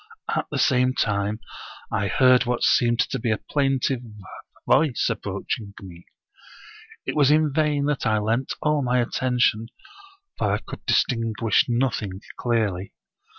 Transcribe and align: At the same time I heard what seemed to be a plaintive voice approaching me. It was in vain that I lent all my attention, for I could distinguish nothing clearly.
At 0.35 0.47
the 0.49 0.57
same 0.57 0.95
time 0.95 1.41
I 1.91 2.07
heard 2.07 2.47
what 2.47 2.63
seemed 2.63 3.01
to 3.01 3.19
be 3.19 3.29
a 3.31 3.37
plaintive 3.37 4.01
voice 4.67 5.05
approaching 5.11 5.75
me. 5.79 6.05
It 7.05 7.15
was 7.15 7.29
in 7.29 7.53
vain 7.53 7.85
that 7.85 8.07
I 8.07 8.17
lent 8.17 8.53
all 8.63 8.81
my 8.81 8.99
attention, 8.99 9.67
for 10.39 10.53
I 10.53 10.57
could 10.57 10.83
distinguish 10.87 11.65
nothing 11.69 12.19
clearly. 12.35 12.93